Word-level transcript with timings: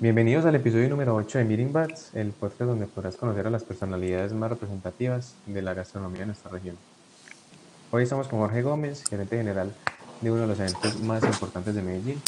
Bienvenidos 0.00 0.46
al 0.46 0.54
episodio 0.54 0.88
número 0.88 1.14
8 1.14 1.36
de 1.36 1.44
Meeting 1.44 1.74
Bats, 1.74 2.14
el 2.14 2.32
podcast 2.32 2.62
donde 2.62 2.86
podrás 2.86 3.16
conocer 3.16 3.46
a 3.46 3.50
las 3.50 3.64
personalidades 3.64 4.32
más 4.32 4.48
representativas 4.48 5.34
de 5.44 5.60
la 5.60 5.74
gastronomía 5.74 6.20
de 6.20 6.26
nuestra 6.28 6.50
región. 6.50 6.78
Hoy 7.90 8.04
estamos 8.04 8.26
con 8.26 8.38
Jorge 8.38 8.62
Gómez, 8.62 9.04
gerente 9.10 9.36
general 9.36 9.74
de 10.22 10.30
uno 10.30 10.40
de 10.40 10.46
los 10.46 10.58
eventos 10.58 10.98
más 11.00 11.22
importantes 11.22 11.74
de 11.74 11.82
Medellín, 11.82 12.18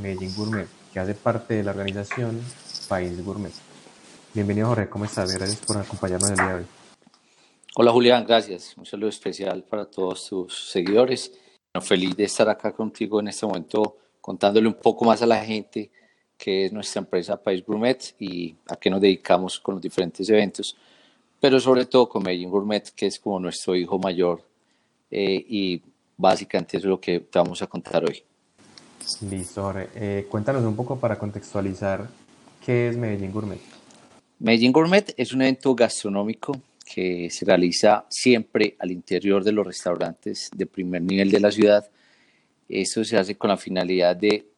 Medellín 0.00 0.32
Gourmet, 0.36 0.68
que 0.92 1.00
hace 1.00 1.14
parte 1.16 1.54
de 1.54 1.64
la 1.64 1.72
organización 1.72 2.40
País 2.88 3.24
Gourmet. 3.24 3.52
Bienvenido 4.32 4.68
Jorge, 4.68 4.88
¿cómo 4.88 5.04
estás? 5.04 5.34
Gracias 5.34 5.66
por 5.66 5.78
acompañarnos 5.78 6.30
el 6.30 6.36
día 6.36 6.46
de 6.46 6.54
hoy. 6.54 6.66
Hola 7.74 7.90
Julián, 7.90 8.24
gracias. 8.24 8.76
Un 8.76 8.86
saludo 8.86 9.08
especial 9.08 9.64
para 9.64 9.84
todos 9.84 10.28
tus 10.28 10.70
seguidores. 10.70 11.32
feliz 11.80 12.16
de 12.16 12.22
estar 12.22 12.48
acá 12.48 12.70
contigo 12.70 13.18
en 13.18 13.26
este 13.26 13.46
momento 13.46 13.96
contándole 14.20 14.68
un 14.68 14.74
poco 14.74 15.04
más 15.04 15.20
a 15.22 15.26
la 15.26 15.44
gente 15.44 15.90
qué 16.40 16.64
es 16.64 16.72
nuestra 16.72 17.00
empresa 17.00 17.36
País 17.36 17.62
Gourmet 17.64 18.14
y 18.18 18.56
a 18.66 18.76
qué 18.76 18.88
nos 18.88 19.00
dedicamos 19.00 19.60
con 19.60 19.74
los 19.74 19.82
diferentes 19.82 20.28
eventos, 20.30 20.74
pero 21.38 21.60
sobre 21.60 21.84
todo 21.84 22.08
con 22.08 22.22
Medellín 22.22 22.50
Gourmet, 22.50 22.90
que 22.96 23.06
es 23.06 23.18
como 23.18 23.38
nuestro 23.38 23.76
hijo 23.76 23.98
mayor 23.98 24.42
eh, 25.10 25.44
y 25.46 25.82
básicamente 26.16 26.78
es 26.78 26.84
lo 26.84 26.98
que 26.98 27.20
te 27.20 27.38
vamos 27.38 27.60
a 27.60 27.66
contar 27.66 28.04
hoy. 28.04 28.22
Listo. 29.30 29.72
Eh, 29.94 30.26
cuéntanos 30.30 30.64
un 30.64 30.74
poco 30.74 30.98
para 30.98 31.18
contextualizar 31.18 32.08
qué 32.64 32.88
es 32.88 32.96
Medellín 32.96 33.32
Gourmet. 33.32 33.60
Medellín 34.38 34.72
Gourmet 34.72 35.12
es 35.18 35.34
un 35.34 35.42
evento 35.42 35.74
gastronómico 35.74 36.52
que 36.86 37.28
se 37.30 37.44
realiza 37.44 38.06
siempre 38.08 38.76
al 38.78 38.90
interior 38.90 39.44
de 39.44 39.52
los 39.52 39.66
restaurantes 39.66 40.48
de 40.54 40.64
primer 40.64 41.02
nivel 41.02 41.30
de 41.30 41.40
la 41.40 41.50
ciudad. 41.50 41.88
Esto 42.68 43.04
se 43.04 43.18
hace 43.18 43.36
con 43.36 43.50
la 43.50 43.56
finalidad 43.56 44.16
de 44.16 44.49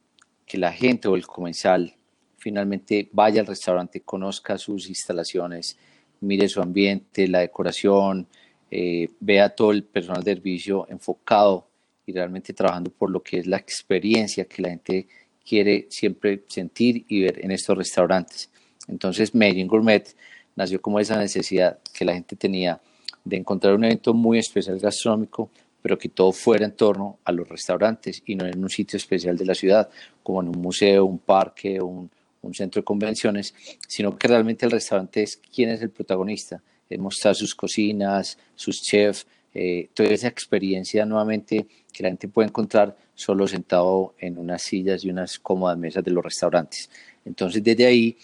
que 0.53 0.59
la 0.59 0.71
gente 0.71 1.09
o 1.09 1.17
el 1.17 1.27
comensal 1.27 1.95
finalmente 2.37 3.09
vaya 3.11 3.41
al 3.41 3.47
restaurante, 3.47 4.03
conozca 4.03 4.59
sus 4.59 4.87
instalaciones, 4.87 5.79
mire 6.21 6.47
su 6.47 6.61
ambiente, 6.61 7.27
la 7.27 7.39
decoración, 7.39 8.27
eh, 8.71 9.09
vea 9.19 9.49
todo 9.49 9.71
el 9.71 9.83
personal 9.83 10.23
de 10.23 10.35
servicio 10.35 10.87
enfocado 10.91 11.69
y 12.05 12.13
realmente 12.13 12.53
trabajando 12.53 12.91
por 12.91 13.11
lo 13.11 13.23
que 13.23 13.39
es 13.39 13.47
la 13.47 13.57
experiencia 13.57 14.45
que 14.45 14.61
la 14.61 14.69
gente 14.69 15.07
quiere 15.43 15.87
siempre 15.89 16.43
sentir 16.49 17.07
y 17.09 17.23
ver 17.23 17.43
en 17.43 17.51
estos 17.51 17.79
restaurantes. 17.79 18.51
Entonces 18.89 19.35
Medellín 19.35 19.69
Gourmet 19.69 20.15
nació 20.55 20.83
como 20.83 21.01
esa 21.01 21.17
necesidad 21.17 21.79
que 21.95 22.05
la 22.05 22.13
gente 22.13 22.37
tenía 22.37 22.79
de 23.25 23.39
encontrar 23.39 23.73
un 23.73 23.85
evento 23.85 24.13
muy 24.13 24.39
especial 24.39 24.79
gastronómico, 24.79 25.49
pero 25.83 25.99
que 25.99 26.09
todo 26.09 26.33
fuera 26.33 26.65
en 26.65 26.73
torno 26.73 27.19
a 27.25 27.33
los 27.33 27.49
restaurantes 27.49 28.23
y 28.25 28.37
no 28.37 28.47
en 28.47 28.63
un 28.63 28.71
sitio 28.71 28.97
especial 28.97 29.37
de 29.37 29.45
la 29.45 29.55
ciudad, 29.55 29.91
como 30.23 30.41
en 30.41 30.49
un 30.49 30.63
museo, 30.63 31.05
un 31.05 31.19
parque, 31.19 31.81
un, 31.81 32.09
un 32.43 32.55
centro 32.55 32.81
de 32.81 32.85
convenciones, 32.85 33.55
sino 33.89 34.17
que 34.17 34.29
realmente 34.29 34.67
el 34.67 34.73
restaurante 34.73 35.23
es 35.23 35.37
quién 35.37 35.71
es 35.71 35.83
el 35.83 35.91
protagonista, 35.91 36.63
es 36.89 36.99
mostrar 36.99 37.35
sus 37.35 37.55
cocinas, 37.55 38.39
sus 38.55 38.83
chefs, 38.83 39.27
eh, 39.55 39.89
toda 39.93 40.09
esa 40.09 40.29
experiencia 40.29 41.05
nuevamente 41.05 41.67
que 41.93 42.03
la 42.03 42.09
gente 42.09 42.29
puede 42.29 42.49
encontrar 42.49 42.97
solo 43.15 43.47
sentado 43.47 44.15
en 44.19 44.39
unas 44.39 44.63
sillas 44.63 45.05
y 45.05 45.11
unas 45.11 45.39
cómodas 45.39 45.77
mesas 45.77 46.03
de 46.03 46.11
los 46.11 46.25
restaurantes. 46.25 46.89
Entonces 47.25 47.63
desde 47.63 47.87
ahí 47.87 48.17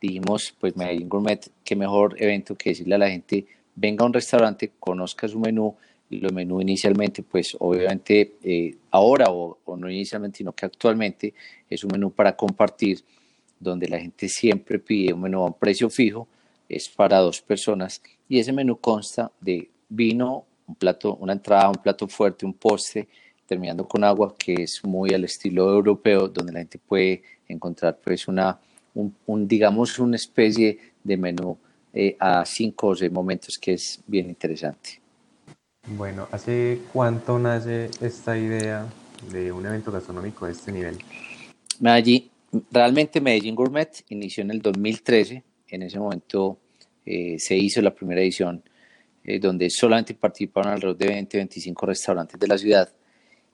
dijimos, 0.00 0.54
pues 0.58 0.76
Medellín 0.76 1.08
Gourmet, 1.08 1.50
qué 1.64 1.74
mejor 1.74 2.14
evento 2.22 2.54
que 2.54 2.70
decirle 2.70 2.94
a 2.94 2.98
la 2.98 3.10
gente, 3.10 3.46
venga 3.74 4.04
a 4.04 4.06
un 4.06 4.12
restaurante, 4.12 4.72
conozca 4.78 5.26
su 5.26 5.40
menú, 5.40 5.74
los 6.10 6.32
menú 6.32 6.60
inicialmente, 6.60 7.22
pues 7.22 7.56
obviamente 7.58 8.36
eh, 8.42 8.76
ahora 8.90 9.26
o, 9.30 9.58
no 9.76 9.90
inicialmente, 9.90 10.38
sino 10.38 10.52
que 10.52 10.66
actualmente 10.66 11.34
es 11.68 11.82
un 11.84 11.90
menú 11.92 12.10
para 12.10 12.36
compartir, 12.36 13.00
donde 13.58 13.88
la 13.88 13.98
gente 13.98 14.28
siempre 14.28 14.78
pide 14.78 15.12
un 15.12 15.22
menú 15.22 15.42
a 15.42 15.46
un 15.46 15.54
precio 15.54 15.88
fijo, 15.90 16.28
es 16.68 16.88
para 16.88 17.18
dos 17.18 17.40
personas 17.40 18.02
y 18.28 18.38
ese 18.38 18.52
menú 18.52 18.78
consta 18.78 19.30
de 19.40 19.68
vino, 19.88 20.44
un 20.66 20.74
plato, 20.74 21.14
una 21.16 21.32
entrada, 21.32 21.68
un 21.68 21.76
plato 21.76 22.08
fuerte, 22.08 22.44
un 22.44 22.54
postre, 22.54 23.08
terminando 23.46 23.86
con 23.86 24.02
agua, 24.02 24.34
que 24.36 24.54
es 24.64 24.84
muy 24.84 25.14
al 25.14 25.24
estilo 25.24 25.72
europeo, 25.72 26.28
donde 26.28 26.52
la 26.52 26.58
gente 26.58 26.78
puede 26.78 27.22
encontrar 27.48 27.98
pues 28.02 28.26
una 28.26 28.58
un, 29.26 29.46
digamos, 29.46 29.98
una 29.98 30.16
especie 30.16 30.78
de 31.04 31.16
menú 31.16 31.58
eh, 31.92 32.16
a 32.18 32.44
cinco 32.44 32.88
o 32.88 32.96
seis 32.96 33.12
momentos 33.12 33.58
que 33.58 33.74
es 33.74 34.02
bien 34.06 34.28
interesante. 34.28 35.00
Bueno, 35.88 36.26
¿hace 36.32 36.80
cuánto 36.92 37.38
nace 37.38 37.90
esta 38.00 38.36
idea 38.36 38.86
de 39.30 39.52
un 39.52 39.64
evento 39.66 39.92
gastronómico 39.92 40.46
de 40.46 40.52
este 40.52 40.72
nivel? 40.72 40.98
Medellín, 41.78 42.28
realmente 42.72 43.20
Medellín 43.20 43.54
Gourmet 43.54 44.04
inició 44.08 44.42
en 44.42 44.50
el 44.50 44.60
2013. 44.60 45.44
En 45.68 45.82
ese 45.82 46.00
momento 46.00 46.58
eh, 47.04 47.36
se 47.38 47.56
hizo 47.56 47.80
la 47.82 47.94
primera 47.94 48.20
edición 48.20 48.64
eh, 49.22 49.38
donde 49.38 49.70
solamente 49.70 50.14
participaron 50.14 50.72
alrededor 50.72 50.96
de 50.96 51.06
20, 51.06 51.36
25 51.36 51.86
restaurantes 51.86 52.40
de 52.40 52.48
la 52.48 52.58
ciudad. 52.58 52.92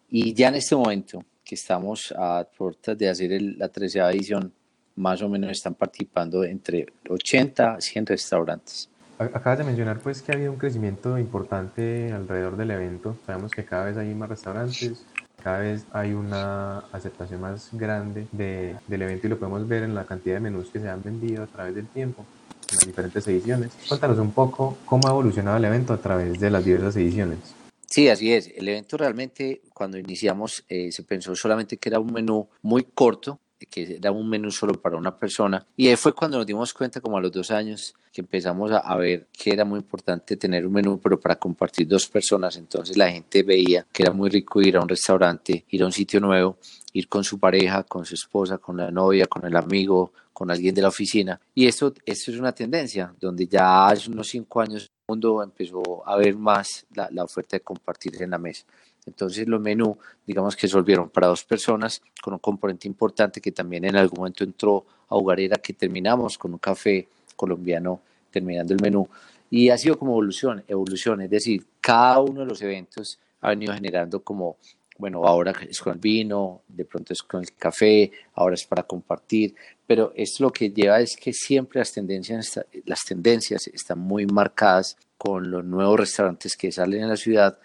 Y 0.09 0.33
ya 0.33 0.49
en 0.49 0.55
este 0.55 0.75
momento 0.75 1.23
que 1.45 1.55
estamos 1.55 2.15
a 2.17 2.49
puertas 2.57 2.97
de 2.97 3.11
hacer 3.11 3.43
la 3.43 3.69
tercera 3.69 4.11
edición, 4.11 4.53
más 4.97 5.21
o 5.21 5.29
menos 5.29 5.51
están 5.51 5.75
participando 5.75 6.45
entre 6.45 6.87
80 7.09 7.75
a 7.75 7.81
100 7.81 8.07
restaurantes. 8.07 8.89
Acabas 9.23 9.59
de 9.59 9.65
mencionar 9.65 10.01
pues 10.01 10.23
que 10.23 10.33
ha 10.33 10.35
habido 10.35 10.53
un 10.53 10.59
crecimiento 10.59 11.19
importante 11.19 12.13
alrededor 12.13 12.57
del 12.57 12.71
evento. 12.71 13.17
Sabemos 13.27 13.53
que 13.53 13.65
cada 13.65 13.85
vez 13.85 13.97
hay 13.97 14.15
más 14.15 14.29
restaurantes, 14.29 15.05
cada 15.43 15.59
vez 15.59 15.85
hay 15.93 16.13
una 16.13 16.79
aceptación 16.93 17.41
más 17.41 17.71
grande 17.73 18.27
de, 18.33 18.77
del 18.87 19.03
evento 19.03 19.27
y 19.27 19.31
lo 19.31 19.39
podemos 19.39 19.67
ver 19.67 19.83
en 19.83 19.95
la 19.95 20.05
cantidad 20.05 20.37
de 20.37 20.41
menús 20.41 20.69
que 20.71 20.81
se 20.81 20.89
han 20.89 21.03
vendido 21.03 21.43
a 21.43 21.47
través 21.47 21.75
del 21.75 21.87
tiempo 21.87 22.25
en 22.71 22.77
las 22.77 22.87
diferentes 22.87 23.27
ediciones. 23.27 23.73
Cuéntanos 23.89 24.19
un 24.19 24.33
poco 24.33 24.79
cómo 24.85 25.09
ha 25.09 25.11
evolucionado 25.11 25.57
el 25.57 25.65
evento 25.65 25.93
a 25.93 25.99
través 25.99 26.39
de 26.39 26.51
las 26.51 26.65
diversas 26.65 26.97
ediciones. 26.97 27.39
Sí, 27.87 28.09
así 28.09 28.33
es. 28.33 28.51
El 28.57 28.69
evento 28.69 28.97
realmente, 28.97 29.61
cuando 29.75 29.99
iniciamos, 29.99 30.65
eh, 30.69 30.91
se 30.93 31.03
pensó 31.03 31.37
solamente 31.37 31.77
que 31.77 31.91
era 31.91 32.01
un 32.01 32.11
menú 32.11 32.49
muy 32.63 32.85
corto, 32.85 33.39
que 33.67 33.97
era 33.97 34.11
un 34.11 34.29
menú 34.29 34.51
solo 34.51 34.75
para 34.75 34.97
una 34.97 35.17
persona. 35.17 35.67
Y 35.77 35.89
ahí 35.89 35.97
fue 35.97 36.13
cuando 36.13 36.39
nos 36.39 36.47
dimos 36.47 36.73
cuenta, 36.73 37.01
como 37.01 37.19
a 37.19 37.21
los 37.21 37.33
dos 37.33 37.51
años, 37.51 37.95
que 38.13 38.21
empezamos 38.21 38.71
a, 38.73 38.97
ver 38.97 39.27
que 39.33 39.51
era 39.51 39.65
muy 39.65 39.81
importante 39.81 40.37
tener 40.37 40.67
un 40.67 40.73
menú, 40.73 41.01
pero 41.03 41.19
para 41.19 41.37
compartir 41.37 41.89
dos 41.89 42.07
personas. 42.07 42.57
Entonces 42.57 42.97
la 42.97 43.11
gente 43.11 43.43
veía 43.43 43.87
que 43.91 44.03
era 44.03 44.13
muy 44.13 44.29
rico 44.29 44.61
ir 44.61 44.77
a 44.77 44.81
un 44.81 44.89
restaurante, 44.89 45.65
ir 45.71 45.83
a 45.83 45.87
un 45.87 45.93
sitio 45.93 46.21
nuevo, 46.21 46.59
ir 46.93 47.09
con 47.09 47.25
su 47.25 47.39
pareja, 47.39 47.85
con 47.85 48.05
su 48.05 48.15
esposa, 48.15 48.59
con 48.59 48.77
la 48.77 48.91
novia, 48.91 49.27
con 49.27 49.45
el 49.47 49.57
amigo, 49.57 50.13
con 50.33 50.51
alguien 50.51 50.75
de 50.75 50.83
la 50.83 50.89
oficina. 50.89 51.41
Y 51.55 51.67
esto, 51.67 51.95
esto 52.05 52.31
es 52.31 52.39
una 52.39 52.53
tendencia, 52.53 53.15
donde 53.19 53.47
ya 53.47 53.87
hace 53.89 54.11
unos 54.11 54.29
cinco 54.29 54.61
años 54.61 54.83
el 54.83 55.05
mundo 55.09 55.43
empezó 55.43 56.07
a 56.07 56.17
ver 56.17 56.37
más 56.37 56.87
la, 56.95 57.09
la 57.11 57.25
oferta 57.25 57.57
de 57.57 57.61
compartir 57.61 58.23
en 58.23 58.31
la 58.31 58.39
mesa. 58.39 58.65
Entonces 59.07 59.49
los 59.49 59.61
menús, 59.61 59.97
digamos 60.27 60.55
que 60.57 60.69
se 60.69 60.77
volvieron 60.77 61.11
para 61.11 61.27
dos 61.27 61.45
personas, 61.45 62.03
con 62.23 62.35
un 62.35 62.39
componente 62.39 62.87
importante 62.87 63.41
que 63.41 63.53
también 63.53 63.85
en 63.85 63.97
algún 63.97 64.19
momento 64.19 64.45
entró 64.45 64.85
a 65.09 65.17
Hogarera, 65.17 65.57
que 65.57 65.73
terminamos 65.73 66.39
con 66.39 66.53
un 66.53 66.59
café 66.59 67.09
colombiano 67.37 68.01
terminando 68.31 68.75
el 68.75 68.81
menú. 68.81 69.09
Y 69.51 69.69
ha 69.71 69.77
sido 69.77 69.99
como 69.99 70.13
evolución, 70.13 70.65
evolución, 70.67 71.21
es 71.23 71.31
decir, 71.31 71.65
cada 71.81 72.21
uno 72.21 72.41
de 72.41 72.47
los 72.47 72.63
eventos 72.63 73.19
ha 73.41 73.51
venido 73.51 73.75
generando 73.75 74.21
como, 74.21 74.57
bueno, 74.97 75.27
ahora 75.27 75.53
es 75.69 75.81
con 75.81 75.95
el 75.95 75.99
vino, 75.99 76.63
de 76.69 76.85
pronto 76.85 77.13
es 77.13 77.23
con 77.23 77.43
el 77.43 77.53
café, 77.55 78.11
ahora 78.35 78.55
es 78.55 78.65
para 78.65 78.85
compartir, 78.85 79.55
pero 79.87 80.13
esto 80.17 80.45
lo 80.45 80.51
que 80.51 80.71
lleva 80.71 81.01
es 81.01 81.17
que 81.17 81.33
siempre 81.33 81.81
las 81.81 81.93
tendencias, 81.93 82.61
las 82.87 83.01
tendencias 83.05 83.67
están 83.67 83.99
muy 83.99 84.27
marcadas 84.27 84.97
con 85.19 85.51
los 85.51 85.65
nuevos 85.65 86.01
restaurantes 86.01 86.57
que 86.57 86.73
salen 86.73 87.03
en 87.03 87.09
la 87.09 87.17
ciudad, 87.17 87.59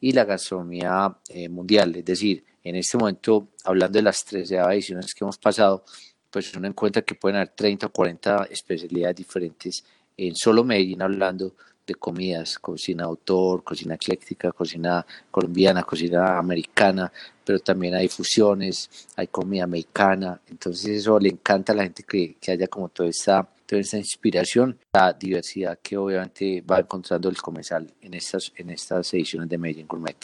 y 0.00 0.12
la 0.12 0.24
gastronomía 0.24 1.16
eh, 1.28 1.48
mundial. 1.48 1.96
Es 1.96 2.04
decir, 2.04 2.44
en 2.62 2.76
este 2.76 2.96
momento, 2.98 3.48
hablando 3.64 3.98
de 3.98 4.02
las 4.02 4.24
tres 4.24 4.50
ediciones 4.50 5.14
que 5.14 5.24
hemos 5.24 5.38
pasado, 5.38 5.84
pues 6.30 6.54
uno 6.56 6.66
encuentra 6.66 7.02
que 7.02 7.14
pueden 7.14 7.36
haber 7.36 7.50
30 7.50 7.86
o 7.86 7.92
40 7.92 8.48
especialidades 8.50 9.16
diferentes 9.16 9.84
en 10.16 10.34
solo 10.34 10.64
Medellín, 10.64 11.02
hablando 11.02 11.54
de 11.86 11.94
comidas, 11.94 12.58
cocina 12.58 13.04
autor, 13.04 13.62
cocina 13.62 13.94
ecléctica, 13.94 14.52
cocina 14.52 15.04
colombiana, 15.30 15.82
cocina 15.82 16.38
americana, 16.38 17.12
pero 17.44 17.58
también 17.58 17.94
hay 17.94 18.08
fusiones, 18.08 19.08
hay 19.16 19.26
comida 19.26 19.66
mexicana, 19.66 20.40
entonces 20.48 20.86
eso 20.98 21.18
le 21.18 21.28
encanta 21.28 21.72
a 21.72 21.76
la 21.76 21.82
gente 21.82 22.02
que, 22.04 22.36
que 22.40 22.52
haya 22.52 22.66
como 22.68 22.88
toda 22.88 23.08
esta 23.08 23.46
toda 23.66 23.80
esa 23.80 23.98
inspiración, 23.98 24.78
la 24.92 25.12
diversidad 25.12 25.78
que 25.82 25.96
obviamente 25.96 26.62
va 26.62 26.80
encontrando 26.80 27.28
el 27.28 27.36
comensal 27.36 27.92
en 28.00 28.14
estas, 28.14 28.52
en 28.56 28.70
estas 28.70 29.12
ediciones 29.14 29.48
de 29.48 29.58
Medellín 29.58 29.86
Gourmet. 29.86 30.16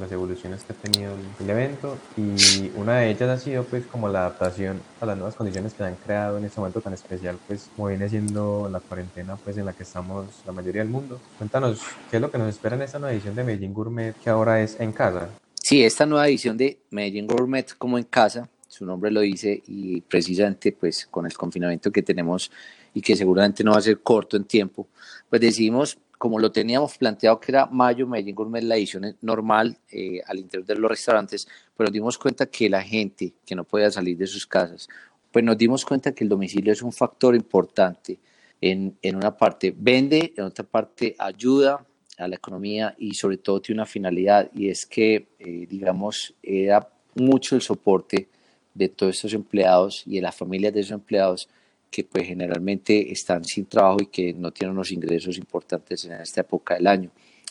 Las 0.00 0.10
evoluciones 0.10 0.64
que 0.64 0.72
ha 0.72 0.76
tenido 0.76 1.12
el 1.38 1.50
evento 1.50 1.98
y 2.16 2.70
una 2.76 3.00
de 3.00 3.10
ellas 3.10 3.28
ha 3.28 3.38
sido 3.38 3.62
pues 3.64 3.84
como 3.84 4.08
la 4.08 4.20
adaptación 4.20 4.80
a 5.02 5.04
las 5.04 5.18
nuevas 5.18 5.34
condiciones 5.34 5.74
que 5.74 5.84
han 5.84 5.96
creado 5.96 6.38
en 6.38 6.46
este 6.46 6.60
momento 6.60 6.80
tan 6.80 6.94
especial 6.94 7.36
pues 7.46 7.68
como 7.76 7.88
viene 7.88 8.08
siendo 8.08 8.70
la 8.72 8.80
cuarentena 8.80 9.36
pues 9.36 9.58
en 9.58 9.66
la 9.66 9.74
que 9.74 9.82
estamos 9.82 10.26
la 10.46 10.52
mayoría 10.52 10.80
del 10.80 10.90
mundo. 10.90 11.20
Cuéntanos 11.36 11.80
qué 12.10 12.16
es 12.16 12.22
lo 12.22 12.30
que 12.30 12.38
nos 12.38 12.48
espera 12.48 12.74
en 12.74 12.82
esta 12.82 12.98
nueva 12.98 13.12
edición 13.12 13.34
de 13.34 13.44
Medellín 13.44 13.74
Gourmet 13.74 14.14
que 14.14 14.30
ahora 14.30 14.62
es 14.62 14.80
en 14.80 14.92
casa. 14.92 15.28
Sí, 15.60 15.84
esta 15.84 16.06
nueva 16.06 16.26
edición 16.26 16.56
de 16.56 16.78
Medellín 16.90 17.26
Gourmet 17.26 17.76
como 17.76 17.98
en 17.98 18.04
casa 18.04 18.48
su 18.72 18.86
nombre 18.86 19.10
lo 19.10 19.20
dice, 19.20 19.62
y 19.66 20.00
precisamente 20.00 20.72
pues 20.72 21.06
con 21.06 21.26
el 21.26 21.34
confinamiento 21.34 21.92
que 21.92 22.02
tenemos 22.02 22.50
y 22.94 23.00
que 23.00 23.16
seguramente 23.16 23.64
no 23.64 23.72
va 23.72 23.78
a 23.78 23.82
ser 23.82 24.00
corto 24.00 24.36
en 24.36 24.44
tiempo, 24.44 24.88
pues 25.28 25.40
decidimos, 25.40 25.98
como 26.18 26.38
lo 26.38 26.52
teníamos 26.52 26.98
planteado 26.98 27.40
que 27.40 27.52
era 27.52 27.66
mayo, 27.66 28.06
Medellín 28.06 28.34
Gourmet, 28.34 28.62
la 28.62 28.76
edición 28.76 29.16
normal 29.22 29.78
eh, 29.90 30.20
al 30.26 30.38
interior 30.38 30.66
de 30.66 30.76
los 30.76 30.90
restaurantes, 30.90 31.48
pero 31.76 31.88
nos 31.88 31.92
dimos 31.92 32.18
cuenta 32.18 32.46
que 32.46 32.68
la 32.68 32.82
gente 32.82 33.34
que 33.44 33.54
no 33.54 33.64
podía 33.64 33.90
salir 33.90 34.16
de 34.16 34.26
sus 34.26 34.46
casas, 34.46 34.88
pues 35.30 35.44
nos 35.44 35.56
dimos 35.56 35.84
cuenta 35.84 36.12
que 36.12 36.24
el 36.24 36.30
domicilio 36.30 36.72
es 36.72 36.82
un 36.82 36.92
factor 36.92 37.34
importante. 37.34 38.18
En, 38.60 38.96
en 39.02 39.16
una 39.16 39.36
parte 39.36 39.74
vende, 39.76 40.34
en 40.36 40.44
otra 40.44 40.64
parte 40.64 41.16
ayuda 41.18 41.84
a 42.18 42.28
la 42.28 42.36
economía 42.36 42.94
y 42.98 43.14
sobre 43.14 43.38
todo 43.38 43.60
tiene 43.60 43.80
una 43.80 43.86
finalidad 43.86 44.50
y 44.54 44.68
es 44.68 44.86
que, 44.86 45.28
eh, 45.38 45.66
digamos, 45.68 46.34
era 46.42 46.88
mucho 47.14 47.56
el 47.56 47.62
soporte 47.62 48.28
de 48.74 48.88
todos 48.88 49.16
estos 49.16 49.34
empleados 49.34 50.04
y 50.06 50.16
de 50.16 50.22
las 50.22 50.36
familias 50.36 50.72
de 50.72 50.80
esos 50.80 50.92
empleados 50.92 51.48
que 51.92 52.04
pues 52.04 52.26
generalmente 52.26 53.12
están 53.12 53.44
sin 53.44 53.66
trabajo 53.66 53.98
y 54.00 54.06
que 54.06 54.32
no 54.32 54.50
tienen 54.50 54.74
unos 54.74 54.90
ingresos 54.90 55.36
importantes 55.36 56.06
en 56.06 56.12
esta 56.12 56.40
época 56.40 56.74
del 56.74 56.86
año. 56.86 57.10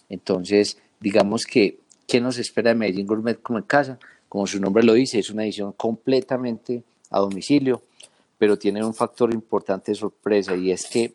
Entonces, 0.09 0.79
digamos 0.99 1.45
que, 1.45 1.77
¿qué 2.07 2.19
nos 2.19 2.39
espera 2.39 2.71
de 2.71 2.75
Medellín 2.75 3.05
Gourmet 3.05 3.39
como 3.39 3.59
en 3.59 3.65
casa? 3.65 3.99
Como 4.27 4.47
su 4.47 4.59
nombre 4.59 4.83
lo 4.83 4.93
dice, 4.93 5.19
es 5.19 5.29
una 5.29 5.43
edición 5.43 5.73
completamente 5.73 6.83
a 7.11 7.19
domicilio, 7.19 7.83
pero 8.39 8.57
tiene 8.57 8.83
un 8.83 8.95
factor 8.95 9.31
importante 9.31 9.91
de 9.91 9.95
sorpresa 9.95 10.55
y 10.55 10.71
es 10.71 10.87
que 10.87 11.13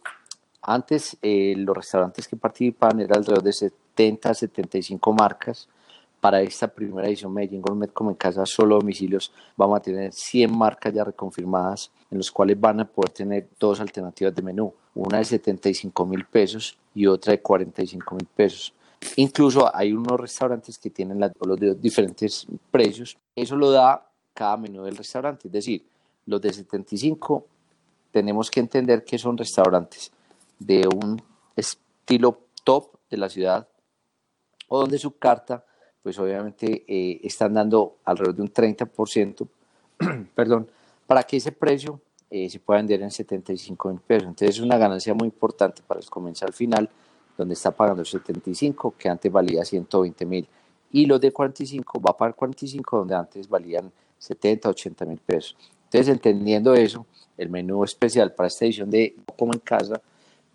antes 0.62 1.16
eh, 1.20 1.54
los 1.56 1.76
restaurantes 1.76 2.28
que 2.28 2.36
participaban 2.36 3.00
eran 3.00 3.18
alrededor 3.18 3.42
de 3.42 3.52
70 3.52 4.30
a 4.30 4.34
75 4.34 5.12
marcas. 5.12 5.68
Para 6.20 6.40
esta 6.40 6.68
primera 6.68 7.06
edición 7.06 7.32
Medellín 7.32 7.60
Gourmet 7.60 7.92
como 7.92 8.10
en 8.10 8.16
casa 8.16 8.46
solo 8.46 8.76
domicilios 8.76 9.32
vamos 9.56 9.78
a 9.78 9.82
tener 9.82 10.12
100 10.12 10.56
marcas 10.56 10.92
ya 10.92 11.04
reconfirmadas 11.04 11.92
en 12.10 12.18
los 12.18 12.30
cuales 12.30 12.58
van 12.58 12.80
a 12.80 12.84
poder 12.88 13.10
tener 13.10 13.48
dos 13.60 13.80
alternativas 13.80 14.34
de 14.34 14.42
menú, 14.42 14.72
una 14.94 15.18
de 15.18 15.24
75 15.24 16.06
mil 16.06 16.24
pesos 16.24 16.78
y 16.94 17.06
otra 17.06 17.32
de 17.32 17.40
45 17.40 18.14
mil 18.14 18.26
pesos. 18.26 18.72
Incluso 19.16 19.74
hay 19.74 19.92
unos 19.92 20.18
restaurantes 20.18 20.78
que 20.78 20.90
tienen 20.90 21.20
los 21.20 21.60
de 21.60 21.74
diferentes 21.74 22.46
precios. 22.70 23.16
Eso 23.34 23.56
lo 23.56 23.70
da 23.70 24.10
cada 24.32 24.56
menú 24.56 24.84
del 24.84 24.96
restaurante. 24.96 25.48
Es 25.48 25.52
decir, 25.52 25.86
los 26.26 26.40
de 26.40 26.52
75 26.52 27.46
tenemos 28.10 28.50
que 28.50 28.60
entender 28.60 29.04
que 29.04 29.18
son 29.18 29.36
restaurantes 29.36 30.10
de 30.58 30.88
un 30.88 31.22
estilo 31.54 32.40
top 32.64 32.96
de 33.10 33.16
la 33.18 33.28
ciudad 33.28 33.68
o 34.68 34.80
donde 34.80 34.98
su 34.98 35.18
carta, 35.18 35.65
pues 36.06 36.20
obviamente 36.20 36.84
eh, 36.86 37.18
están 37.24 37.54
dando 37.54 37.96
alrededor 38.04 38.36
de 38.36 38.42
un 38.42 38.52
30%, 38.52 39.48
perdón, 40.36 40.70
para 41.04 41.24
que 41.24 41.38
ese 41.38 41.50
precio 41.50 42.00
eh, 42.30 42.48
se 42.48 42.60
pueda 42.60 42.78
vender 42.78 43.02
en 43.02 43.10
75 43.10 43.88
mil 43.88 43.98
pesos. 43.98 44.28
Entonces 44.28 44.50
es 44.50 44.62
una 44.62 44.78
ganancia 44.78 45.14
muy 45.14 45.26
importante 45.26 45.82
para 45.84 45.98
el 45.98 46.08
comensal 46.08 46.52
final, 46.52 46.88
donde 47.36 47.54
está 47.54 47.72
pagando 47.72 48.04
75, 48.04 48.94
que 48.96 49.08
antes 49.08 49.32
valía 49.32 49.64
120 49.64 50.26
mil. 50.26 50.46
Y 50.92 51.06
los 51.06 51.20
de 51.20 51.32
45 51.32 52.00
va 52.00 52.12
a 52.12 52.16
pagar 52.16 52.36
45, 52.36 52.98
donde 52.98 53.16
antes 53.16 53.48
valían 53.48 53.90
70, 54.18 54.68
80 54.68 55.06
mil 55.06 55.18
pesos. 55.18 55.56
Entonces, 55.86 56.06
entendiendo 56.06 56.72
eso, 56.74 57.04
el 57.36 57.50
menú 57.50 57.82
especial 57.82 58.32
para 58.32 58.46
esta 58.46 58.64
edición 58.64 58.90
de 58.90 59.16
Como 59.36 59.54
en 59.54 59.58
Casa 59.58 60.00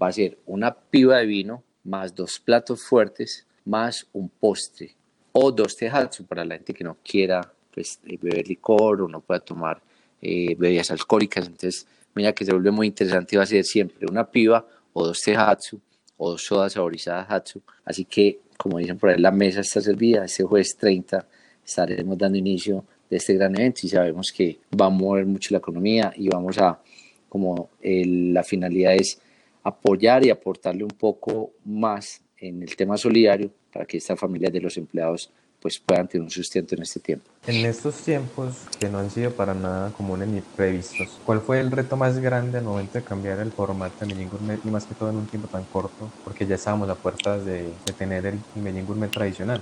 va 0.01 0.07
a 0.07 0.13
ser 0.13 0.37
una 0.45 0.73
piba 0.73 1.17
de 1.17 1.25
vino 1.25 1.61
más 1.83 2.15
dos 2.15 2.39
platos 2.39 2.83
fuertes 2.83 3.45
más 3.65 4.07
un 4.13 4.29
postre 4.29 4.95
o 5.33 5.51
dos 5.51 5.75
tehatsu 5.75 6.25
para 6.25 6.43
la 6.45 6.55
gente 6.55 6.73
que 6.73 6.83
no 6.83 6.97
quiera 7.03 7.41
pues, 7.73 7.99
eh, 8.05 8.17
beber 8.21 8.47
licor 8.47 9.01
o 9.01 9.07
no 9.07 9.21
pueda 9.21 9.39
tomar 9.39 9.81
eh, 10.21 10.55
bebidas 10.57 10.91
alcohólicas. 10.91 11.47
Entonces, 11.47 11.87
mira 12.15 12.33
que 12.33 12.45
se 12.45 12.51
vuelve 12.51 12.71
muy 12.71 12.87
interesante, 12.87 13.37
va 13.37 13.43
a 13.43 13.45
ser 13.45 13.63
siempre 13.63 14.05
una 14.09 14.29
piba 14.29 14.65
o 14.93 15.05
dos 15.05 15.21
tehatsu 15.21 15.79
o 16.17 16.31
dos 16.31 16.43
sodas 16.43 16.73
saborizadas 16.73 17.27
hatsu. 17.29 17.61
Así 17.85 18.05
que, 18.05 18.39
como 18.57 18.77
dicen 18.77 18.97
por 18.97 19.09
ahí, 19.09 19.19
la 19.19 19.31
mesa 19.31 19.61
está 19.61 19.81
servida. 19.81 20.25
Este 20.25 20.43
jueves 20.43 20.75
30 20.77 21.27
estaremos 21.65 22.17
dando 22.17 22.37
inicio 22.37 22.85
de 23.09 23.17
este 23.17 23.33
gran 23.33 23.55
evento 23.55 23.81
y 23.83 23.89
sabemos 23.89 24.31
que 24.31 24.59
va 24.79 24.85
a 24.85 24.89
mover 24.89 25.25
mucho 25.25 25.53
la 25.53 25.57
economía 25.57 26.13
y 26.15 26.29
vamos 26.29 26.57
a, 26.57 26.79
como 27.27 27.71
la 27.81 28.43
finalidad 28.43 28.95
es 28.95 29.19
apoyar 29.63 30.25
y 30.25 30.29
aportarle 30.29 30.83
un 30.83 30.91
poco 30.91 31.51
más 31.65 32.21
en 32.41 32.61
el 32.61 32.75
tema 32.75 32.97
solidario 32.97 33.51
para 33.71 33.85
que 33.85 33.97
esta 33.97 34.17
familia 34.17 34.49
de 34.49 34.59
los 34.59 34.75
empleados 34.77 35.31
pues 35.61 35.77
puedan 35.77 36.07
tener 36.07 36.23
un 36.23 36.31
sustento 36.31 36.73
en 36.73 36.81
este 36.81 36.99
tiempo. 36.99 37.29
En 37.45 37.63
estos 37.67 37.95
tiempos 37.97 38.55
que 38.79 38.89
no 38.89 38.97
han 38.97 39.11
sido 39.11 39.29
para 39.31 39.53
nada 39.53 39.91
comunes 39.91 40.27
ni 40.27 40.41
previstos, 40.41 41.19
¿cuál 41.23 41.39
fue 41.39 41.59
el 41.59 41.69
reto 41.69 41.95
más 41.95 42.17
grande 42.17 42.57
al 42.57 42.63
momento 42.63 42.97
de 42.97 43.03
cambiar 43.03 43.39
el 43.39 43.51
formato 43.51 43.93
de 43.99 44.07
Medellín 44.07 44.29
Gourmet 44.31 44.59
y 44.65 44.69
más 44.69 44.85
que 44.85 44.95
todo 44.95 45.11
en 45.11 45.17
un 45.17 45.27
tiempo 45.27 45.47
tan 45.47 45.63
corto? 45.65 46.11
Porque 46.23 46.47
ya 46.47 46.55
estábamos 46.55 46.89
a 46.89 46.95
puertas 46.95 47.45
de, 47.45 47.65
de 47.85 47.93
tener 47.95 48.25
el 48.25 48.39
Medellín 48.55 48.87
Gourmet 48.87 49.11
tradicional. 49.11 49.61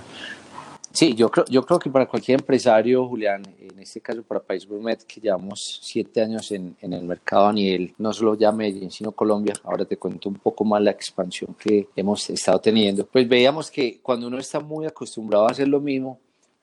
Sí, 0.92 1.14
yo 1.14 1.30
creo, 1.30 1.44
yo 1.48 1.62
creo 1.62 1.78
que 1.78 1.88
para 1.88 2.06
cualquier 2.06 2.40
empresario, 2.40 3.06
Julián, 3.06 3.42
en 3.60 3.78
este 3.78 4.00
caso 4.00 4.22
para 4.24 4.40
País 4.40 4.66
Gourmet, 4.66 4.98
que 5.04 5.20
llevamos 5.20 5.78
siete 5.82 6.20
años 6.20 6.50
en, 6.50 6.76
en, 6.80 6.92
el 6.92 7.04
mercado 7.04 7.46
a 7.46 7.52
nivel, 7.52 7.94
no 7.98 8.12
solo 8.12 8.34
ya 8.34 8.50
Medellín, 8.50 8.90
sino 8.90 9.12
Colombia, 9.12 9.54
ahora 9.62 9.84
te 9.84 9.96
cuento 9.96 10.28
un 10.28 10.36
poco 10.36 10.64
más 10.64 10.82
la 10.82 10.90
expansión 10.90 11.54
que 11.54 11.88
hemos 11.94 12.28
estado 12.30 12.58
teniendo, 12.58 13.06
pues 13.06 13.28
veíamos 13.28 13.70
que 13.70 14.00
cuando 14.00 14.26
uno 14.26 14.38
está 14.38 14.58
muy 14.58 14.84
acostumbrado 14.84 15.46
a 15.46 15.52
hacer 15.52 15.68
lo 15.68 15.80
mismo, 15.80 16.18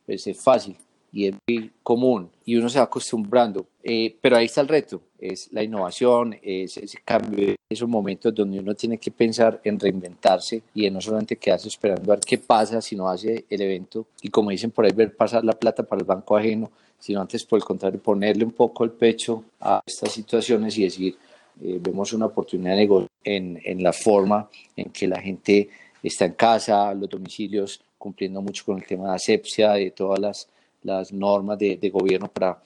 pues 0.05 0.27
es 0.27 0.37
fácil 0.37 0.75
y 1.11 1.27
es 1.27 1.35
muy 1.47 1.71
común 1.83 2.29
y 2.45 2.55
uno 2.55 2.69
se 2.69 2.79
va 2.79 2.85
acostumbrando. 2.85 3.65
Eh, 3.83 4.15
pero 4.21 4.37
ahí 4.37 4.45
está 4.45 4.61
el 4.61 4.67
reto, 4.67 5.01
es 5.19 5.51
la 5.51 5.63
innovación, 5.63 6.37
es 6.41 6.77
ese 6.77 6.99
cambio, 7.03 7.55
esos 7.69 7.87
momentos 7.87 8.33
donde 8.35 8.59
uno 8.59 8.75
tiene 8.75 8.97
que 8.97 9.11
pensar 9.11 9.61
en 9.63 9.79
reinventarse 9.79 10.61
y 10.73 10.85
en 10.85 10.93
no 10.93 11.01
solamente 11.01 11.37
quedarse 11.37 11.69
esperando 11.69 12.11
a 12.11 12.15
ver 12.15 12.25
qué 12.25 12.37
pasa, 12.37 12.81
sino 12.81 13.07
hace 13.07 13.45
el 13.49 13.61
evento 13.61 14.07
y 14.21 14.29
como 14.29 14.49
dicen 14.49 14.71
por 14.71 14.85
ahí, 14.85 14.91
ver 14.91 15.15
pasar 15.15 15.43
la 15.43 15.53
plata 15.53 15.83
para 15.83 16.01
el 16.01 16.05
banco 16.05 16.35
ajeno, 16.35 16.71
sino 16.99 17.21
antes 17.21 17.43
por 17.45 17.57
el 17.57 17.63
contrario, 17.63 18.01
ponerle 18.01 18.43
un 18.43 18.51
poco 18.51 18.83
el 18.83 18.91
pecho 18.91 19.43
a 19.61 19.81
estas 19.85 20.11
situaciones 20.11 20.77
y 20.77 20.83
decir, 20.83 21.17
eh, 21.63 21.79
vemos 21.81 22.13
una 22.13 22.25
oportunidad 22.25 22.71
de 22.71 22.77
negocio 22.77 23.09
en, 23.23 23.59
en 23.63 23.81
la 23.81 23.93
forma 23.93 24.49
en 24.75 24.89
que 24.89 25.07
la 25.07 25.21
gente 25.21 25.69
está 26.03 26.25
en 26.25 26.33
casa, 26.33 26.93
los 26.93 27.09
domicilios, 27.09 27.81
cumpliendo 27.97 28.41
mucho 28.41 28.65
con 28.65 28.77
el 28.77 28.85
tema 28.85 29.09
de 29.09 29.15
asepsia, 29.15 29.73
de 29.73 29.91
todas 29.91 30.19
las 30.19 30.47
las 30.83 31.11
normas 31.11 31.57
de, 31.59 31.77
de 31.77 31.89
gobierno 31.89 32.27
para 32.27 32.61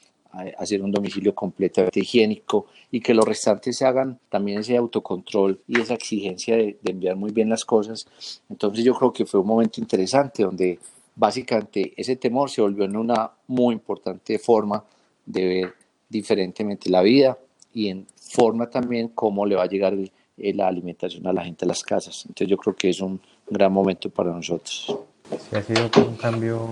hacer 0.58 0.82
un 0.82 0.92
domicilio 0.92 1.36
completamente 1.36 2.00
higiénico 2.00 2.68
y 2.90 3.02
que 3.02 3.14
los 3.14 3.26
restantes 3.26 3.78
se 3.78 3.86
hagan 3.86 4.20
también 4.30 4.60
ese 4.60 4.78
autocontrol 4.78 5.60
y 5.68 5.80
esa 5.80 5.94
exigencia 5.94 6.56
de, 6.56 6.78
de, 6.82 6.92
enviar 6.92 7.16
muy 7.16 7.32
bien 7.32 7.50
las 7.50 7.66
cosas. 7.66 8.08
Entonces 8.50 8.84
yo 8.86 8.94
creo 8.94 9.12
que 9.12 9.26
fue 9.26 9.40
un 9.40 9.48
momento 9.48 9.82
interesante 9.82 10.44
donde 10.44 10.80
básicamente 11.16 11.94
ese 11.98 12.16
temor 12.16 12.50
se 12.50 12.62
volvió 12.62 12.86
en 12.86 12.96
una 12.96 13.32
muy 13.48 13.74
importante 13.74 14.40
forma 14.40 14.84
de 15.26 15.46
ver 15.46 15.74
diferentemente 16.10 16.90
la 16.90 17.02
vida 17.02 17.38
y 17.74 17.90
en 17.90 18.08
forma 18.16 18.70
también 18.70 19.10
cómo 19.10 19.46
le 19.46 19.56
va 19.56 19.64
a 19.64 19.68
llegar 19.68 19.94
el, 19.94 20.12
la 20.38 20.68
alimentación 20.68 21.28
a 21.28 21.34
la 21.34 21.44
gente 21.44 21.66
a 21.66 21.68
las 21.68 21.84
casas. 21.84 22.26
Entonces 22.26 22.48
yo 22.48 22.58
creo 22.58 22.76
que 22.76 22.90
es 22.90 23.02
un 23.02 23.20
gran 23.50 23.72
momento 23.72 24.10
para 24.10 24.32
nosotros. 24.32 24.98
Sí, 25.30 25.56
ha 25.56 25.62
sido 25.62 25.90
un 26.08 26.16
cambio 26.16 26.70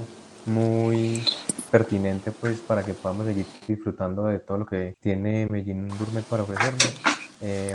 muy 0.49 1.23
pertinente 1.71 2.31
pues 2.31 2.59
para 2.59 2.83
que 2.83 2.93
podamos 2.93 3.25
seguir 3.25 3.45
disfrutando 3.67 4.25
de 4.25 4.39
todo 4.39 4.57
lo 4.59 4.65
que 4.65 4.95
tiene 4.99 5.47
Medellín 5.47 5.87
Gourmet 5.97 6.23
para 6.23 6.43
ofrecernos. 6.43 6.93
Eh, 7.41 7.73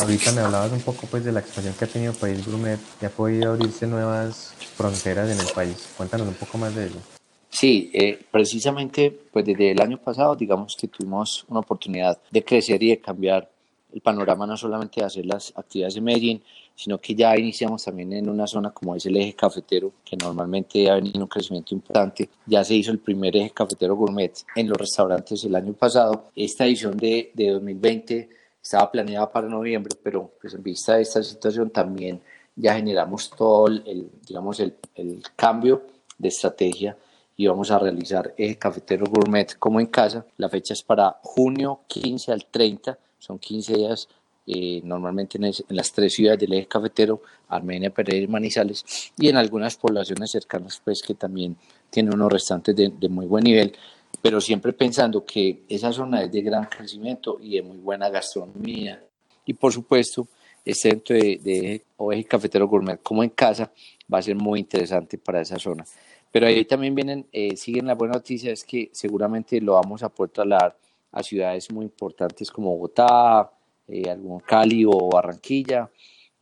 ahorita 0.00 0.32
me 0.32 0.40
hablabas 0.40 0.72
un 0.72 0.80
poco 0.80 1.06
pues 1.06 1.24
de 1.24 1.32
la 1.32 1.40
expansión 1.40 1.74
que 1.78 1.84
ha 1.84 1.88
tenido 1.88 2.12
País 2.12 2.44
Gourmet 2.46 2.78
y 3.00 3.04
ha 3.04 3.10
podido 3.10 3.52
abrirse 3.52 3.86
nuevas 3.86 4.54
fronteras 4.76 5.30
en 5.30 5.38
el 5.38 5.52
país. 5.52 5.92
Cuéntanos 5.96 6.26
un 6.26 6.34
poco 6.34 6.58
más 6.58 6.74
de 6.74 6.86
ello. 6.86 7.00
Sí, 7.48 7.90
eh, 7.94 8.18
precisamente 8.32 9.16
pues 9.32 9.44
desde 9.44 9.70
el 9.70 9.80
año 9.80 9.98
pasado 9.98 10.34
digamos 10.34 10.76
que 10.76 10.88
tuvimos 10.88 11.44
una 11.48 11.60
oportunidad 11.60 12.18
de 12.30 12.42
crecer 12.42 12.82
y 12.82 12.90
de 12.90 12.98
cambiar 12.98 13.48
el 13.92 14.00
panorama 14.00 14.46
no 14.46 14.56
solamente 14.56 15.00
de 15.00 15.06
hacer 15.06 15.24
las 15.24 15.52
actividades 15.56 15.94
de 15.94 16.00
Medellín, 16.00 16.42
sino 16.74 17.00
que 17.00 17.14
ya 17.14 17.36
iniciamos 17.36 17.84
también 17.84 18.12
en 18.12 18.28
una 18.28 18.46
zona 18.46 18.70
como 18.70 18.96
es 18.96 19.06
el 19.06 19.16
eje 19.16 19.34
cafetero, 19.34 19.92
que 20.04 20.16
normalmente 20.16 20.90
ha 20.90 20.96
venido 20.96 21.20
un 21.20 21.28
crecimiento 21.28 21.74
importante. 21.74 22.28
Ya 22.46 22.64
se 22.64 22.74
hizo 22.74 22.90
el 22.90 22.98
primer 22.98 23.36
eje 23.36 23.50
cafetero 23.50 23.94
gourmet 23.94 24.32
en 24.56 24.68
los 24.68 24.76
restaurantes 24.76 25.44
el 25.44 25.54
año 25.54 25.72
pasado. 25.72 26.30
Esta 26.34 26.66
edición 26.66 26.96
de, 26.96 27.30
de 27.34 27.50
2020 27.50 28.28
estaba 28.62 28.90
planeada 28.90 29.30
para 29.30 29.48
noviembre, 29.48 29.96
pero 30.02 30.32
pues 30.40 30.54
en 30.54 30.62
vista 30.62 30.96
de 30.96 31.02
esta 31.02 31.22
situación 31.22 31.70
también 31.70 32.20
ya 32.56 32.74
generamos 32.74 33.30
todo 33.30 33.66
el, 33.68 34.10
digamos, 34.26 34.58
el, 34.60 34.74
el 34.94 35.22
cambio 35.36 35.82
de 36.18 36.28
estrategia 36.28 36.96
y 37.36 37.46
vamos 37.46 37.70
a 37.70 37.78
realizar 37.78 38.32
eje 38.36 38.56
cafetero 38.56 39.06
gourmet 39.06 39.56
como 39.58 39.80
en 39.80 39.86
casa. 39.86 40.26
La 40.36 40.48
fecha 40.48 40.72
es 40.72 40.82
para 40.82 41.18
junio 41.22 41.80
15 41.88 42.32
al 42.32 42.46
30, 42.46 42.98
son 43.18 43.38
15 43.38 43.74
días 43.74 44.08
eh, 44.46 44.80
normalmente 44.84 45.38
en, 45.38 45.44
en, 45.44 45.54
las 45.68 45.92
tres 45.92 46.14
ciudades 46.14 46.40
del 46.40 46.52
eje 46.52 46.66
cafetero, 46.66 47.22
Armenia, 47.48 47.90
Pereira 47.90 48.24
y 48.24 48.28
Manizales, 48.28 49.12
y 49.18 49.28
en 49.28 49.36
algunas 49.36 49.76
poblaciones 49.76 50.30
cercanas, 50.30 50.80
pues 50.84 51.02
que 51.02 51.14
también 51.14 51.56
tienen 51.90 52.14
unos 52.14 52.32
restantes 52.32 52.74
de, 52.76 52.92
de 52.98 53.08
muy 53.08 53.26
buen 53.26 53.44
nivel. 53.44 53.74
pero 54.22 54.40
siempre 54.40 54.72
pensando 54.72 55.24
que 55.24 55.62
esa 55.68 55.92
zona 55.92 56.22
es 56.22 56.32
de 56.32 56.42
gran 56.42 56.66
crecimiento 56.66 57.38
y 57.40 57.56
de 57.56 57.62
muy 57.62 57.78
buena 57.78 58.08
gastronomía. 58.08 59.02
Y 59.46 59.54
por 59.54 59.72
supuesto, 59.72 60.28
este 60.64 60.88
evento 60.88 61.14
de, 61.14 61.40
de 61.42 61.82
Oveje 61.96 62.24
Cafetero 62.24 62.66
Gourmet 62.66 63.02
como 63.02 63.22
en 63.22 63.30
casa 63.30 63.70
va 64.12 64.18
a 64.18 64.22
ser 64.22 64.36
muy 64.36 64.60
interesante 64.60 65.18
para 65.18 65.40
esa 65.40 65.58
zona. 65.58 65.84
Pero 66.30 66.46
ahí 66.46 66.64
también 66.64 66.94
vienen, 66.94 67.26
eh, 67.32 67.56
siguen 67.56 67.86
la 67.86 67.94
buena 67.94 68.14
noticia, 68.14 68.52
es 68.52 68.64
que 68.64 68.90
seguramente 68.92 69.60
lo 69.60 69.74
vamos 69.74 70.02
a 70.02 70.08
poder 70.08 70.32
trasladar 70.32 70.76
a 71.12 71.22
ciudades 71.22 71.70
muy 71.70 71.84
importantes 71.84 72.50
como 72.50 72.70
Bogotá, 72.70 73.52
eh, 73.88 74.10
algún 74.10 74.40
Cali 74.40 74.84
o 74.84 75.10
Barranquilla 75.10 75.90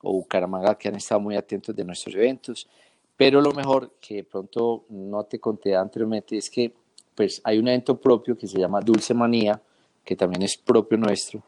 o 0.02 0.12
Bucaramanga 0.12 0.76
que 0.76 0.88
han 0.88 0.96
estado 0.96 1.20
muy 1.20 1.36
atentos 1.36 1.74
de 1.74 1.84
nuestros 1.84 2.14
eventos. 2.14 2.68
Pero 3.16 3.40
lo 3.40 3.52
mejor 3.52 3.92
que 4.00 4.24
pronto 4.24 4.84
no 4.88 5.24
te 5.24 5.38
conté 5.38 5.76
anteriormente 5.76 6.36
es 6.36 6.50
que 6.50 6.72
pues 7.14 7.40
hay 7.44 7.58
un 7.58 7.68
evento 7.68 8.00
propio 8.00 8.36
que 8.36 8.46
se 8.46 8.58
llama 8.58 8.80
Dulce 8.80 9.14
Manía, 9.14 9.60
que 10.04 10.16
también 10.16 10.42
es 10.42 10.56
propio 10.56 10.98
nuestro, 10.98 11.42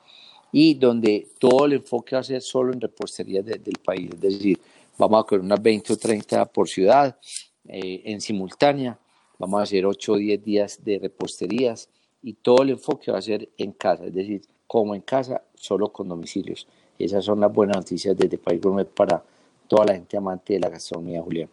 y 0.53 0.75
donde 0.75 1.29
todo 1.39 1.67
el 1.67 1.75
enfoque 1.75 2.15
va 2.15 2.21
a 2.21 2.25
ser 2.25 2.43
solo 2.43 2.73
en 2.73 2.81
reposterías 2.81 3.45
del 3.45 3.79
país, 3.85 4.11
es 4.13 4.21
decir, 4.21 4.61
vamos 4.99 5.21
a 5.21 5.23
coger 5.25 5.41
unas 5.41 5.61
20 5.61 5.93
o 5.93 5.97
30 5.97 6.45
por 6.47 6.69
ciudad 6.69 7.19
eh, 7.67 8.03
en 8.05 8.21
simultánea, 8.21 8.99
vamos 9.39 9.61
a 9.61 9.63
hacer 9.65 9.85
8 9.87 10.13
o 10.13 10.17
10 10.17 10.45
días 10.45 10.85
de 10.85 10.99
reposterías 10.99 11.89
y 12.23 12.35
todo 12.35 12.63
el 12.63 12.71
enfoque 12.71 13.11
va 13.11 13.19
a 13.19 13.23
ser 13.23 13.49
en 13.59 13.73
casa, 13.73 14.07
es 14.07 14.15
decir, 14.15 14.43
como 14.67 14.95
en 14.95 15.03
casa, 15.03 15.43
solo 15.55 15.93
con 15.93 16.09
domicilios. 16.09 16.67
Esas 16.99 17.25
son 17.25 17.41
las 17.41 17.53
buenas 17.53 17.77
noticias 17.77 18.17
desde 18.17 18.39
País 18.39 18.61
Gourmet 18.61 18.87
para 18.89 19.23
toda 19.69 19.87
la 19.87 19.95
gente 19.95 20.17
amante 20.17 20.55
de 20.55 20.61
la 20.61 20.69
gastronomía, 20.69 21.23
Julián. 21.23 21.49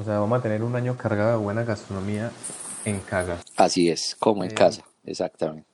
O 0.00 0.04
sea, 0.04 0.18
vamos 0.18 0.38
a 0.38 0.42
tener 0.42 0.62
un 0.62 0.74
año 0.74 0.96
cargado 0.96 1.38
de 1.38 1.44
buena 1.44 1.64
gastronomía 1.64 2.30
en 2.84 2.98
casa. 3.00 3.40
Así 3.56 3.90
es, 3.90 4.16
como 4.18 4.42
en 4.44 4.50
Eh, 4.50 4.54
casa, 4.54 4.82
exactamente. 5.04 5.66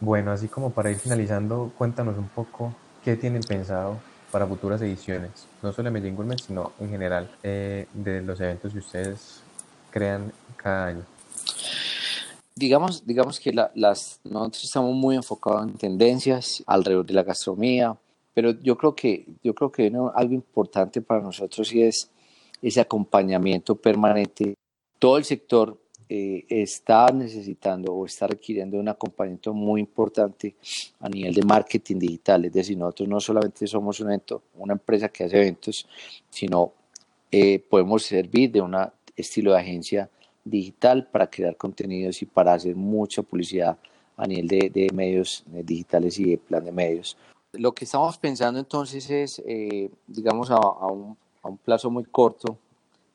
Bueno, 0.00 0.32
así 0.32 0.48
como 0.48 0.70
para 0.70 0.90
ir 0.90 0.96
finalizando, 0.98 1.72
cuéntanos 1.76 2.16
un 2.16 2.28
poco 2.28 2.74
qué 3.04 3.16
tienen 3.16 3.42
pensado 3.42 3.98
para 4.32 4.46
futuras 4.46 4.80
ediciones, 4.80 5.30
no 5.62 5.72
solo 5.72 5.88
de 5.88 5.90
Medellín 5.92 6.16
Gourmet, 6.16 6.38
sino 6.40 6.72
en 6.80 6.88
general 6.88 7.30
eh, 7.42 7.86
de 7.92 8.22
los 8.22 8.40
eventos 8.40 8.72
que 8.72 8.78
ustedes 8.78 9.42
crean 9.90 10.32
cada 10.56 10.86
año. 10.86 11.02
Digamos, 12.60 13.06
digamos 13.06 13.40
que 13.40 13.54
la- 13.54 13.70
las, 13.74 14.20
nosotros 14.22 14.64
estamos 14.64 14.94
muy 14.94 15.16
enfocados 15.16 15.66
en 15.66 15.78
tendencias 15.78 16.62
alrededor 16.66 17.06
de 17.06 17.14
la 17.14 17.22
gastronomía, 17.22 17.96
pero 18.34 18.50
yo 18.60 18.76
creo 18.76 18.94
que, 18.94 19.24
yo 19.42 19.54
creo 19.54 19.72
que 19.72 19.90
algo 20.14 20.34
importante 20.34 21.00
para 21.00 21.22
nosotros 21.22 21.72
y 21.72 21.82
es 21.82 22.10
ese 22.60 22.80
acompañamiento 22.82 23.76
permanente. 23.76 24.54
Todo 24.98 25.16
el 25.16 25.24
sector 25.24 25.74
eh, 26.06 26.44
está 26.50 27.06
necesitando 27.12 27.94
o 27.94 28.04
está 28.04 28.26
requiriendo 28.26 28.78
un 28.78 28.88
acompañamiento 28.88 29.54
muy 29.54 29.80
importante 29.80 30.54
a 31.00 31.08
nivel 31.08 31.32
de 31.32 31.42
marketing 31.42 31.98
digital. 31.98 32.44
Es 32.44 32.52
decir, 32.52 32.76
nosotros 32.76 33.08
no 33.08 33.20
solamente 33.20 33.66
somos 33.66 34.00
un 34.00 34.08
evento, 34.08 34.42
una 34.58 34.74
empresa 34.74 35.08
que 35.08 35.24
hace 35.24 35.36
eventos, 35.38 35.86
sino 36.28 36.72
eh, 37.32 37.58
podemos 37.58 38.02
servir 38.02 38.52
de 38.52 38.60
un 38.60 38.76
estilo 39.16 39.52
de 39.52 39.60
agencia 39.60 40.10
digital 40.50 41.06
para 41.06 41.28
crear 41.28 41.56
contenidos 41.56 42.20
y 42.22 42.26
para 42.26 42.54
hacer 42.54 42.76
mucha 42.76 43.22
publicidad 43.22 43.78
a 44.16 44.26
nivel 44.26 44.48
de, 44.48 44.70
de 44.70 44.90
medios 44.92 45.44
eh, 45.54 45.62
digitales 45.64 46.18
y 46.18 46.30
de 46.30 46.38
plan 46.38 46.64
de 46.64 46.72
medios. 46.72 47.16
Lo 47.52 47.72
que 47.72 47.84
estamos 47.84 48.18
pensando 48.18 48.60
entonces 48.60 49.08
es, 49.10 49.42
eh, 49.46 49.90
digamos, 50.06 50.50
a, 50.50 50.56
a, 50.56 50.86
un, 50.86 51.16
a, 51.42 51.48
un, 51.48 51.56
plazo 51.56 51.90
muy 51.90 52.04
corto, 52.04 52.58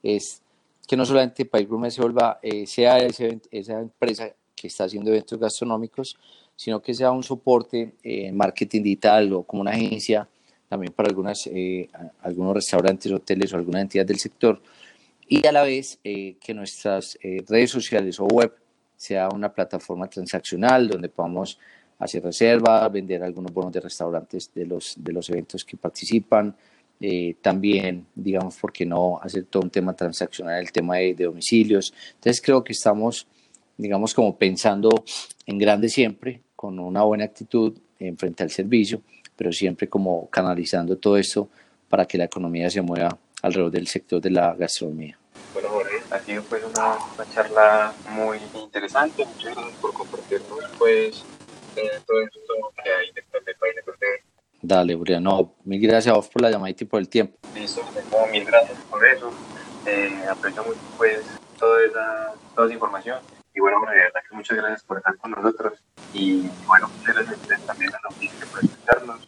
es 0.01 0.41
que 0.87 0.97
no 0.97 1.05
solamente 1.05 1.45
País 1.45 1.67
Gourmet 1.67 1.91
se 1.91 2.01
vuelva, 2.01 2.39
eh, 2.41 2.65
sea 2.65 2.97
ese, 2.97 3.39
esa 3.51 3.79
empresa 3.79 4.31
que 4.55 4.67
está 4.67 4.85
haciendo 4.85 5.11
eventos 5.11 5.39
gastronómicos, 5.39 6.17
sino 6.55 6.81
que 6.81 6.93
sea 6.93 7.11
un 7.11 7.23
soporte 7.23 7.93
en 8.03 8.35
marketing 8.35 8.81
digital 8.81 9.31
o 9.33 9.43
como 9.43 9.61
una 9.61 9.71
agencia 9.71 10.27
también 10.67 10.93
para 10.93 11.09
algunas, 11.09 11.47
eh, 11.47 11.89
algunos 12.21 12.55
restaurantes, 12.55 13.11
hoteles 13.11 13.53
o 13.53 13.57
alguna 13.57 13.81
entidad 13.81 14.05
del 14.05 14.19
sector 14.19 14.61
y 15.27 15.46
a 15.46 15.51
la 15.51 15.63
vez 15.63 16.00
eh, 16.03 16.36
que 16.39 16.53
nuestras 16.53 17.17
eh, 17.22 17.44
redes 17.48 17.72
sociales 17.72 18.20
o 18.20 18.25
web 18.25 18.53
sea 18.96 19.29
una 19.29 19.53
plataforma 19.53 20.08
transaccional 20.08 20.88
donde 20.88 21.10
podamos 21.10 21.60
hacer 22.00 22.24
reservas, 22.24 22.91
vender 22.91 23.24
algunos 23.24 23.53
bonos 23.53 23.72
de 23.72 23.79
restaurantes 23.79 24.51
de 24.53 24.65
los, 24.65 24.96
de 24.98 25.13
los 25.13 25.29
eventos 25.29 25.63
que 25.63 25.77
participan, 25.77 26.55
eh, 27.00 27.36
también, 27.41 28.05
digamos, 28.15 28.55
¿por 28.55 28.72
qué 28.72 28.86
no 28.86 29.20
hacer 29.22 29.46
todo 29.46 29.63
un 29.63 29.70
tema 29.70 29.94
transaccional, 29.94 30.62
el 30.62 30.72
tema 30.72 30.98
de, 30.98 31.13
domicilios? 31.13 31.94
Entonces 32.15 32.41
creo 32.41 32.63
que 32.63 32.74
estamos, 32.74 33.27
digamos, 33.77 34.13
como 34.13 34.38
pensando 34.38 34.89
en 35.46 35.58
grande 35.58 35.89
siempre, 35.89 36.41
con 36.55 36.79
una 36.79 37.03
buena 37.03 37.25
actitud 37.25 37.77
en 38.00 38.17
frente 38.17 38.44
al 38.44 38.50
servicio, 38.50 39.01
pero 39.36 39.51
siempre 39.51 39.89
como 39.89 40.29
canalizando 40.29 40.98
todo 40.98 41.17
esto 41.17 41.50
para 41.89 42.05
que 42.05 42.17
la 42.17 42.25
economía 42.25 42.70
se 42.70 42.82
mueva 42.82 43.17
alrededor 43.45 43.71
del 43.71 43.87
sector 43.87 44.19
de 44.21 44.31
la 44.31 44.55
gastronomía. 44.55 45.17
Bueno, 45.53 45.69
Jorge, 45.69 46.01
ha 46.11 46.19
sido 46.19 46.43
pues 46.43 46.63
una, 46.63 46.97
una 47.15 47.33
charla 47.33 47.93
muy 48.09 48.39
interesante. 48.55 49.25
Muchas 49.25 49.55
gracias 49.55 49.77
por 49.79 49.93
compartirnos 49.93 50.59
pues 50.77 51.23
eh, 51.75 52.01
todo 52.05 52.21
esto 52.21 52.39
que 52.83 52.89
hay 52.89 53.11
detrás 53.13 53.45
del 53.45 53.55
país 53.55 53.75
de 53.75 53.81
Dale, 54.61 54.95
Julián. 54.95 55.23
No, 55.23 55.53
mil 55.63 55.79
gracias 55.79 56.11
a 56.11 56.17
vos 56.17 56.27
por 56.27 56.41
la 56.41 56.49
llamadita 56.49 56.83
y 56.83 56.87
por 56.87 56.99
el 56.99 57.07
tiempo. 57.07 57.37
Listo, 57.53 57.81
como 58.09 58.27
mil 58.27 58.43
gracias 58.45 58.79
por 58.89 59.05
eso. 59.05 59.31
Eh, 59.85 60.25
aprecio 60.29 60.63
mucho 60.63 60.79
pues 60.97 61.19
toda 61.59 61.85
esa, 61.85 62.33
toda 62.55 62.67
esa 62.67 62.73
información. 62.73 63.19
Y 63.53 63.59
bueno, 63.59 63.79
de 63.81 63.95
verdad 63.95 64.21
que 64.27 64.35
muchas 64.35 64.57
gracias 64.57 64.83
por 64.83 64.97
estar 64.97 65.15
con 65.17 65.31
nosotros. 65.31 65.73
Y 66.13 66.49
bueno, 66.65 66.89
muchas 66.97 67.15
gracias 67.15 67.65
también 67.65 67.93
a 67.93 67.99
los 68.03 68.15
que 68.15 68.45
por 68.47 68.63
escucharnos. 68.63 69.19